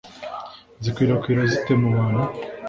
[0.83, 2.23] zikwirakwira zite mu bantu